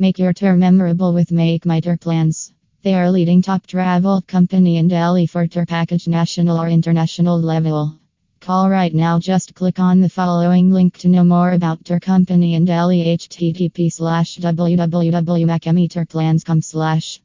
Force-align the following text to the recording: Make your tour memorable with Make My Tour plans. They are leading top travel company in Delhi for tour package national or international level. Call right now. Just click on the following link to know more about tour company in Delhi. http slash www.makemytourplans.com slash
Make 0.00 0.20
your 0.20 0.32
tour 0.32 0.54
memorable 0.54 1.12
with 1.12 1.32
Make 1.32 1.66
My 1.66 1.80
Tour 1.80 1.96
plans. 1.96 2.52
They 2.84 2.94
are 2.94 3.10
leading 3.10 3.42
top 3.42 3.66
travel 3.66 4.22
company 4.22 4.76
in 4.76 4.86
Delhi 4.86 5.26
for 5.26 5.48
tour 5.48 5.66
package 5.66 6.06
national 6.06 6.56
or 6.56 6.68
international 6.68 7.40
level. 7.40 7.98
Call 8.38 8.70
right 8.70 8.94
now. 8.94 9.18
Just 9.18 9.56
click 9.56 9.80
on 9.80 10.00
the 10.00 10.08
following 10.08 10.70
link 10.70 10.98
to 10.98 11.08
know 11.08 11.24
more 11.24 11.50
about 11.50 11.84
tour 11.84 11.98
company 11.98 12.54
in 12.54 12.64
Delhi. 12.64 13.06
http 13.06 13.92
slash 13.92 14.36
www.makemytourplans.com 14.36 16.62
slash 16.62 17.20